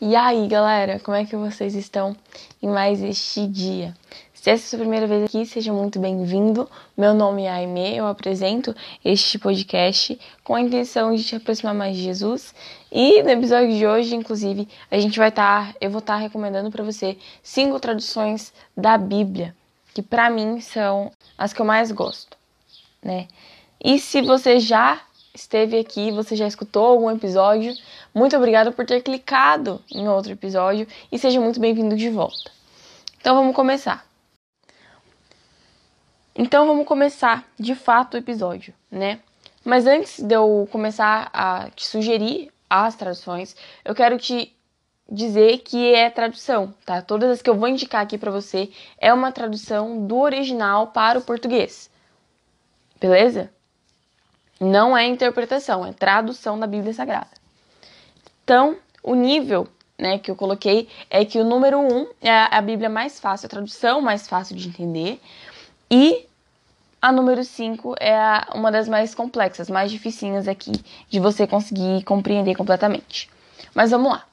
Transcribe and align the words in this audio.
E 0.00 0.14
aí, 0.14 0.46
galera, 0.46 1.00
como 1.00 1.16
é 1.16 1.24
que 1.24 1.34
vocês 1.34 1.74
estão 1.74 2.16
em 2.62 2.68
mais 2.68 3.02
este 3.02 3.44
dia? 3.48 3.96
Se 4.32 4.48
essa 4.48 4.62
é 4.62 4.66
a 4.66 4.68
sua 4.68 4.78
primeira 4.78 5.08
vez 5.08 5.24
aqui, 5.24 5.44
seja 5.44 5.72
muito 5.72 5.98
bem-vindo. 5.98 6.70
Meu 6.96 7.12
nome 7.12 7.42
é 7.42 7.50
Aime, 7.50 7.96
eu 7.96 8.06
apresento 8.06 8.72
este 9.04 9.40
podcast 9.40 10.16
com 10.44 10.54
a 10.54 10.60
intenção 10.60 11.12
de 11.12 11.24
te 11.24 11.34
aproximar 11.34 11.74
mais 11.74 11.96
de 11.96 12.04
Jesus. 12.04 12.54
E 12.92 13.24
no 13.24 13.30
episódio 13.30 13.76
de 13.76 13.84
hoje, 13.84 14.14
inclusive, 14.14 14.68
a 14.88 15.00
gente 15.00 15.18
vai 15.18 15.30
estar, 15.30 15.72
tá, 15.72 15.74
eu 15.80 15.90
vou 15.90 15.98
estar 15.98 16.14
tá 16.14 16.20
recomendando 16.20 16.70
para 16.70 16.84
você 16.84 17.18
cinco 17.42 17.80
traduções 17.80 18.52
da 18.76 18.96
Bíblia, 18.96 19.52
que 19.92 20.00
para 20.00 20.30
mim 20.30 20.60
são 20.60 21.10
as 21.36 21.52
que 21.52 21.60
eu 21.60 21.66
mais 21.66 21.90
gosto, 21.90 22.38
né? 23.02 23.26
E 23.82 23.98
se 23.98 24.22
você 24.22 24.60
já 24.60 25.00
esteve 25.34 25.78
aqui, 25.78 26.10
você 26.10 26.34
já 26.34 26.46
escutou 26.46 26.84
algum 26.84 27.10
episódio, 27.10 27.74
muito 28.14 28.36
obrigada 28.36 28.72
por 28.72 28.84
ter 28.84 29.02
clicado 29.02 29.82
em 29.90 30.08
outro 30.08 30.32
episódio 30.32 30.86
e 31.10 31.18
seja 31.18 31.40
muito 31.40 31.60
bem-vindo 31.60 31.96
de 31.96 32.08
volta. 32.08 32.50
Então 33.20 33.34
vamos 33.34 33.54
começar. 33.54 34.06
Então 36.34 36.66
vamos 36.66 36.86
começar 36.86 37.44
de 37.58 37.74
fato 37.74 38.14
o 38.14 38.18
episódio, 38.18 38.72
né? 38.90 39.20
Mas 39.64 39.86
antes 39.86 40.20
de 40.22 40.34
eu 40.34 40.68
começar 40.70 41.28
a 41.32 41.68
te 41.70 41.86
sugerir 41.86 42.50
as 42.70 42.94
traduções, 42.94 43.56
eu 43.84 43.94
quero 43.94 44.16
te 44.18 44.54
dizer 45.10 45.58
que 45.58 45.94
é 45.94 46.08
tradução, 46.10 46.74
tá? 46.84 47.02
Todas 47.02 47.30
as 47.30 47.42
que 47.42 47.50
eu 47.50 47.56
vou 47.56 47.68
indicar 47.68 48.02
aqui 48.02 48.16
para 48.16 48.30
você 48.30 48.70
é 48.98 49.12
uma 49.12 49.32
tradução 49.32 50.06
do 50.06 50.18
original 50.18 50.88
para 50.88 51.18
o 51.18 51.22
português. 51.22 51.90
Beleza? 53.00 53.50
Não 54.60 54.96
é 54.96 55.06
interpretação, 55.06 55.86
é 55.86 55.92
tradução 55.92 56.58
da 56.58 56.66
Bíblia 56.66 56.92
Sagrada. 56.92 57.28
Então, 58.42 58.76
o 59.02 59.14
nível 59.14 59.68
né, 59.98 60.18
que 60.18 60.30
eu 60.30 60.36
coloquei 60.36 60.88
é 61.10 61.24
que 61.24 61.38
o 61.38 61.44
número 61.44 61.78
1 61.78 61.96
um 61.96 62.08
é 62.20 62.30
a 62.30 62.60
Bíblia 62.60 62.88
mais 62.88 63.20
fácil, 63.20 63.46
a 63.46 63.50
tradução 63.50 64.00
mais 64.00 64.28
fácil 64.28 64.56
de 64.56 64.68
entender, 64.68 65.20
e 65.90 66.26
a 67.00 67.12
número 67.12 67.44
5 67.44 67.94
é 68.00 68.16
a, 68.16 68.48
uma 68.54 68.72
das 68.72 68.88
mais 68.88 69.14
complexas, 69.14 69.70
mais 69.70 69.90
dificinhas 69.90 70.48
aqui 70.48 70.72
de 71.08 71.20
você 71.20 71.46
conseguir 71.46 72.02
compreender 72.04 72.56
completamente. 72.56 73.30
Mas 73.74 73.90
vamos 73.90 74.10
lá. 74.10 74.24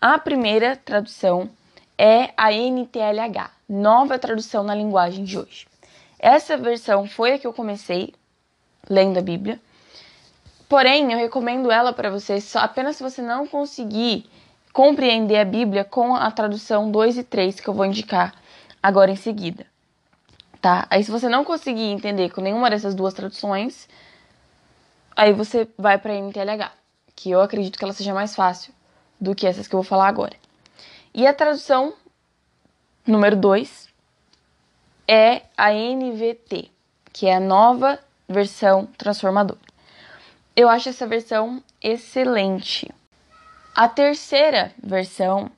A 0.00 0.18
primeira 0.18 0.76
tradução 0.76 1.48
é 1.98 2.30
a 2.36 2.52
NTLH, 2.52 3.50
nova 3.68 4.18
tradução 4.18 4.62
na 4.62 4.74
linguagem 4.74 5.24
de 5.24 5.38
hoje. 5.38 5.66
Essa 6.18 6.56
versão 6.56 7.06
foi 7.06 7.34
a 7.34 7.38
que 7.38 7.46
eu 7.46 7.52
comecei 7.52 8.14
lendo 8.88 9.18
a 9.18 9.22
Bíblia. 9.22 9.60
Porém, 10.68 11.12
eu 11.12 11.18
recomendo 11.18 11.70
ela 11.70 11.92
para 11.92 12.10
você 12.10 12.40
só 12.40 12.58
apenas 12.58 12.96
se 12.96 13.02
você 13.02 13.22
não 13.22 13.46
conseguir 13.46 14.28
compreender 14.72 15.38
a 15.38 15.44
Bíblia 15.44 15.84
com 15.84 16.14
a 16.14 16.30
tradução 16.30 16.90
2 16.90 17.18
e 17.18 17.24
3 17.24 17.60
que 17.60 17.68
eu 17.68 17.74
vou 17.74 17.86
indicar 17.86 18.34
agora 18.82 19.10
em 19.10 19.16
seguida. 19.16 19.64
Tá? 20.60 20.86
Aí 20.90 21.04
se 21.04 21.10
você 21.10 21.28
não 21.28 21.44
conseguir 21.44 21.84
entender 21.84 22.30
com 22.30 22.40
nenhuma 22.40 22.68
dessas 22.68 22.94
duas 22.94 23.14
traduções, 23.14 23.88
aí 25.14 25.32
você 25.32 25.68
vai 25.78 25.98
para 25.98 26.12
a 26.12 26.16
NTLH, 26.16 26.72
que 27.14 27.30
eu 27.30 27.40
acredito 27.40 27.78
que 27.78 27.84
ela 27.84 27.92
seja 27.92 28.12
mais 28.12 28.34
fácil 28.34 28.74
do 29.20 29.34
que 29.34 29.46
essas 29.46 29.68
que 29.68 29.74
eu 29.74 29.78
vou 29.78 29.88
falar 29.88 30.08
agora. 30.08 30.36
E 31.14 31.26
a 31.26 31.32
tradução 31.32 31.94
número 33.06 33.36
2 33.36 33.88
é 35.06 35.42
a 35.56 35.72
NVT, 35.72 36.70
que 37.12 37.26
é 37.26 37.36
a 37.36 37.40
nova 37.40 37.98
versão 38.28 38.86
transformadora. 38.98 39.65
Eu 40.56 40.70
acho 40.70 40.88
essa 40.88 41.06
versão 41.06 41.62
excelente. 41.82 42.90
A 43.74 43.86
terceira 43.88 44.72
versão 44.82 45.50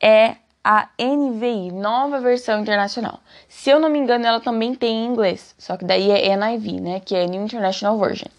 é 0.00 0.36
a 0.64 0.88
NVI, 0.98 1.70
nova 1.70 2.18
versão 2.18 2.62
internacional. 2.62 3.20
Se 3.46 3.68
eu 3.68 3.78
não 3.78 3.90
me 3.90 3.98
engano, 3.98 4.26
ela 4.26 4.40
também 4.40 4.74
tem 4.74 5.04
em 5.04 5.06
inglês, 5.06 5.54
só 5.58 5.76
que 5.76 5.84
daí 5.84 6.10
é 6.10 6.34
NIV, 6.34 6.80
né, 6.80 7.00
que 7.00 7.14
é 7.14 7.26
New 7.26 7.42
International 7.42 7.98
Version. 7.98 8.30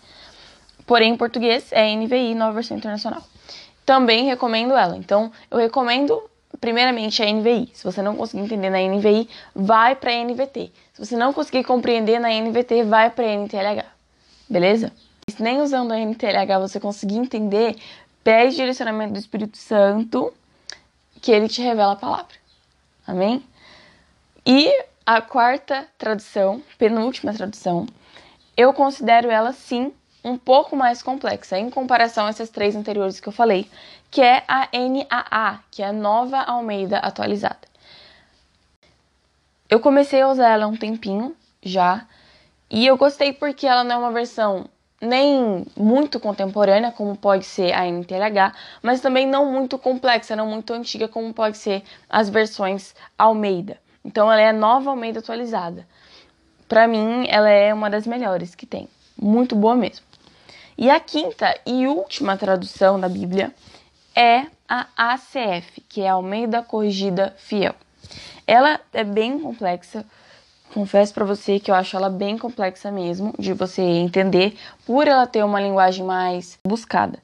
Porém, 0.87 1.13
em 1.13 1.17
português 1.17 1.71
é 1.71 1.95
NVI, 1.95 2.33
nova 2.33 2.53
versão 2.53 2.75
internacional. 2.75 3.21
Também 3.85 4.25
recomendo 4.25 4.73
ela. 4.73 4.97
Então, 4.97 5.31
eu 5.51 5.59
recomendo 5.59 6.19
primeiramente 6.59 7.21
a 7.21 7.31
NVI. 7.31 7.69
Se 7.71 7.83
você 7.83 8.01
não 8.01 8.15
conseguir 8.15 8.41
entender 8.43 8.71
na 8.71 8.79
NVI, 8.79 9.29
vai 9.53 9.95
para 9.95 10.11
a 10.11 10.23
NVT. 10.23 10.71
Se 10.91 11.05
você 11.05 11.15
não 11.15 11.33
conseguir 11.33 11.63
compreender 11.63 12.19
na 12.19 12.29
NVT, 12.29 12.83
vai 12.83 13.11
para 13.11 13.25
a 13.25 13.35
NTLH. 13.35 13.85
Beleza? 14.49 14.91
Nem 15.37 15.61
usando 15.61 15.91
a 15.91 15.99
NTLH 15.99 16.59
você 16.59 16.79
conseguir 16.79 17.17
entender, 17.17 17.75
pede 18.23 18.55
direcionamento 18.55 19.13
do 19.13 19.19
Espírito 19.19 19.57
Santo 19.57 20.33
que 21.21 21.31
ele 21.31 21.47
te 21.47 21.61
revela 21.61 21.93
a 21.93 21.97
palavra. 21.97 22.35
Amém? 23.05 23.43
E 24.45 24.71
a 25.05 25.21
quarta 25.21 25.87
tradução, 25.97 26.61
penúltima 26.77 27.33
tradução, 27.33 27.87
eu 28.55 28.73
considero 28.73 29.29
ela 29.29 29.51
sim 29.51 29.93
um 30.23 30.37
pouco 30.37 30.75
mais 30.75 31.01
complexa 31.01 31.57
em 31.57 31.69
comparação 31.69 32.25
a 32.25 32.29
essas 32.29 32.49
três 32.49 32.75
anteriores 32.75 33.19
que 33.19 33.27
eu 33.27 33.33
falei, 33.33 33.69
que 34.11 34.21
é 34.21 34.43
a 34.47 34.67
NAA, 34.73 35.59
que 35.71 35.81
é 35.81 35.87
a 35.87 35.93
Nova 35.93 36.39
Almeida 36.39 36.97
Atualizada. 36.97 37.67
Eu 39.69 39.79
comecei 39.79 40.21
a 40.21 40.27
usar 40.27 40.49
ela 40.49 40.65
há 40.65 40.67
um 40.67 40.75
tempinho 40.75 41.35
já, 41.61 42.05
e 42.69 42.85
eu 42.85 42.97
gostei 42.97 43.33
porque 43.33 43.65
ela 43.65 43.83
não 43.83 43.95
é 43.95 43.97
uma 43.99 44.11
versão 44.11 44.69
nem 45.01 45.65
muito 45.77 46.19
contemporânea, 46.19 46.91
como 46.91 47.15
pode 47.15 47.45
ser 47.45 47.73
a 47.73 47.85
NTLH, 47.87 48.53
mas 48.81 49.01
também 49.01 49.25
não 49.25 49.51
muito 49.51 49.77
complexa, 49.77 50.35
não 50.35 50.47
muito 50.47 50.73
antiga, 50.73 51.07
como 51.07 51.33
pode 51.33 51.57
ser 51.57 51.83
as 52.09 52.29
versões 52.29 52.93
Almeida. 53.17 53.79
Então 54.03 54.31
ela 54.31 54.41
é 54.41 54.49
a 54.49 54.53
nova 54.53 54.89
Almeida 54.89 55.19
atualizada. 55.19 55.87
Para 56.67 56.87
mim, 56.87 57.25
ela 57.29 57.49
é 57.49 57.73
uma 57.73 57.89
das 57.89 58.05
melhores 58.05 58.53
que 58.53 58.65
tem. 58.65 58.87
Muito 59.19 59.55
boa 59.55 59.75
mesmo. 59.75 60.05
E 60.77 60.89
a 60.89 60.99
quinta 60.99 61.59
e 61.65 61.87
última 61.87 62.37
tradução 62.37 62.99
da 62.99 63.09
Bíblia 63.09 63.53
é 64.15 64.45
a 64.67 64.87
ACF, 64.95 65.81
que 65.89 66.01
é 66.01 66.09
a 66.09 66.13
Almeida 66.13 66.61
Corrigida 66.61 67.35
Fiel. 67.37 67.73
Ela 68.45 68.79
é 68.93 69.03
bem 69.03 69.39
complexa, 69.39 70.05
Confesso 70.73 71.13
para 71.13 71.25
você 71.25 71.59
que 71.59 71.71
eu 71.71 71.75
acho 71.75 71.97
ela 71.97 72.09
bem 72.09 72.37
complexa 72.37 72.91
mesmo 72.91 73.33
de 73.39 73.53
você 73.53 73.81
entender, 73.81 74.55
por 74.85 75.07
ela 75.07 75.25
ter 75.25 75.43
uma 75.43 75.59
linguagem 75.59 76.05
mais 76.05 76.59
buscada. 76.65 77.19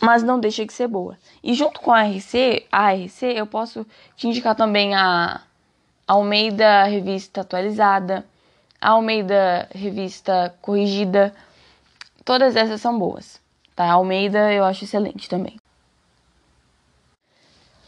Mas 0.00 0.22
não 0.22 0.38
deixa 0.38 0.64
de 0.64 0.72
ser 0.72 0.86
boa. 0.86 1.16
E 1.42 1.54
junto 1.54 1.80
com 1.80 1.92
a 1.92 2.02
RC, 2.02 2.66
a 2.70 2.92
RC, 2.92 3.26
eu 3.36 3.46
posso 3.46 3.86
te 4.16 4.28
indicar 4.28 4.54
também 4.54 4.94
a 4.94 5.42
Almeida 6.06 6.84
Revista 6.84 7.40
Atualizada, 7.40 8.24
a 8.80 8.90
Almeida 8.90 9.68
Revista 9.74 10.54
Corrigida. 10.60 11.34
Todas 12.24 12.56
essas 12.56 12.80
são 12.80 12.98
boas. 12.98 13.40
Tá? 13.74 13.84
A 13.84 13.92
Almeida 13.92 14.52
eu 14.52 14.64
acho 14.64 14.84
excelente 14.84 15.28
também. 15.28 15.56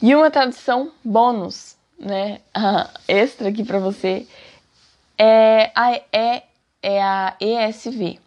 E 0.01 0.15
uma 0.15 0.31
tradução 0.31 0.91
bônus 1.05 1.77
né, 1.99 2.41
extra 3.07 3.49
aqui 3.49 3.65
para 3.65 3.79
você 3.79 4.27
é 5.19 5.71
a, 5.75 5.93
é, 6.13 6.43
é 6.83 7.03
a 7.03 7.37
ESV. 7.41 8.19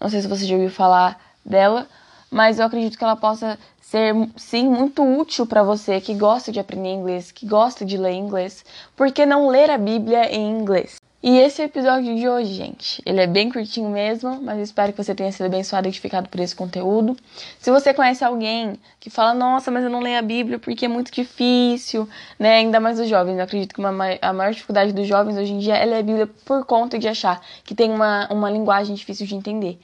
Não 0.00 0.08
sei 0.08 0.20
se 0.20 0.28
você 0.28 0.44
já 0.44 0.54
ouviu 0.54 0.70
falar 0.70 1.20
dela, 1.44 1.86
mas 2.30 2.58
eu 2.58 2.66
acredito 2.66 2.98
que 2.98 3.04
ela 3.04 3.16
possa 3.16 3.58
ser 3.80 4.14
sim 4.36 4.68
muito 4.68 5.04
útil 5.04 5.46
para 5.46 5.62
você 5.62 6.00
que 6.00 6.14
gosta 6.14 6.50
de 6.50 6.58
aprender 6.58 6.88
inglês, 6.88 7.30
que 7.30 7.46
gosta 7.46 7.84
de 7.84 7.96
ler 7.96 8.14
inglês. 8.14 8.64
Por 8.96 9.12
que 9.12 9.26
não 9.26 9.48
ler 9.48 9.70
a 9.70 9.76
Bíblia 9.76 10.34
em 10.34 10.50
inglês? 10.50 11.01
E 11.22 11.38
esse 11.38 11.62
é 11.62 11.64
o 11.64 11.66
episódio 11.66 12.16
de 12.16 12.28
hoje, 12.28 12.52
gente. 12.52 13.00
Ele 13.06 13.20
é 13.20 13.28
bem 13.28 13.48
curtinho 13.48 13.88
mesmo, 13.88 14.42
mas 14.42 14.56
eu 14.56 14.64
espero 14.64 14.92
que 14.92 15.00
você 15.00 15.14
tenha 15.14 15.30
sido 15.30 15.46
abençoado 15.46 15.86
e 15.86 15.90
edificado 15.90 16.28
por 16.28 16.40
esse 16.40 16.56
conteúdo. 16.56 17.16
Se 17.60 17.70
você 17.70 17.94
conhece 17.94 18.24
alguém 18.24 18.74
que 18.98 19.08
fala, 19.08 19.32
nossa, 19.32 19.70
mas 19.70 19.84
eu 19.84 19.90
não 19.90 20.00
leio 20.00 20.18
a 20.18 20.22
Bíblia 20.22 20.58
porque 20.58 20.86
é 20.86 20.88
muito 20.88 21.12
difícil, 21.12 22.08
né? 22.40 22.56
Ainda 22.56 22.80
mais 22.80 22.98
os 22.98 23.08
jovens. 23.08 23.36
Eu 23.36 23.44
acredito 23.44 23.72
que 23.72 23.80
uma, 23.80 24.18
a 24.20 24.32
maior 24.32 24.52
dificuldade 24.52 24.92
dos 24.92 25.06
jovens 25.06 25.36
hoje 25.36 25.52
em 25.52 25.60
dia 25.60 25.76
é 25.76 25.84
ler 25.84 25.98
a 25.98 26.02
Bíblia 26.02 26.28
por 26.44 26.66
conta 26.66 26.98
de 26.98 27.06
achar 27.06 27.40
que 27.62 27.72
tem 27.72 27.92
uma, 27.92 28.26
uma 28.28 28.50
linguagem 28.50 28.92
difícil 28.92 29.24
de 29.24 29.36
entender. 29.36 29.78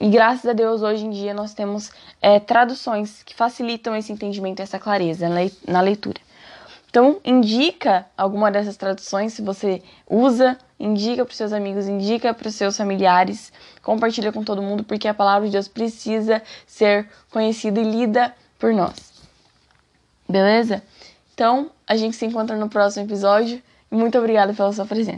E 0.00 0.08
graças 0.08 0.46
a 0.46 0.54
Deus, 0.54 0.82
hoje 0.82 1.04
em 1.04 1.10
dia, 1.10 1.34
nós 1.34 1.52
temos 1.52 1.90
é, 2.22 2.40
traduções 2.40 3.22
que 3.24 3.34
facilitam 3.34 3.94
esse 3.94 4.10
entendimento, 4.10 4.62
essa 4.62 4.78
clareza 4.78 5.28
na 5.66 5.82
leitura. 5.82 6.20
Então, 6.88 7.20
indica 7.22 8.06
alguma 8.16 8.50
dessas 8.50 8.76
traduções 8.76 9.34
se 9.34 9.42
você 9.42 9.82
usa, 10.08 10.56
indica 10.78 11.24
para 11.24 11.32
os 11.32 11.36
seus 11.36 11.52
amigos, 11.52 11.86
indica 11.86 12.32
para 12.32 12.48
os 12.48 12.54
seus 12.54 12.76
familiares, 12.76 13.52
compartilha 13.82 14.32
com 14.32 14.44
todo 14.44 14.62
mundo, 14.62 14.84
porque 14.84 15.08
a 15.08 15.14
palavra 15.14 15.46
de 15.46 15.52
Deus 15.52 15.68
precisa 15.68 16.42
ser 16.66 17.08
conhecida 17.30 17.80
e 17.80 17.84
lida 17.84 18.34
por 18.58 18.72
nós. 18.72 19.12
Beleza? 20.28 20.82
Então, 21.34 21.70
a 21.86 21.96
gente 21.96 22.16
se 22.16 22.26
encontra 22.26 22.56
no 22.56 22.68
próximo 22.68 23.06
episódio. 23.06 23.62
Muito 23.90 24.18
obrigada 24.18 24.52
pela 24.52 24.72
sua 24.72 24.84
presença. 24.84 25.16